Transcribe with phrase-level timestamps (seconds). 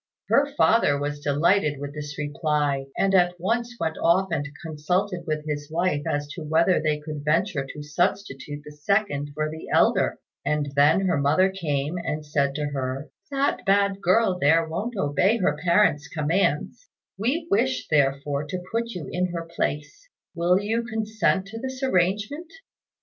[0.29, 5.45] Her father was delighted with this reply, and at once went off and consulted with
[5.45, 10.17] his wife as to whether they could venture to substitute the second for the elder;
[10.43, 15.37] and then her mother came and said to her, "That bad girl there won't obey
[15.37, 21.45] her parent's commands; we wish, therefore, to put you in her place: will you consent
[21.49, 22.51] to this arrangement?"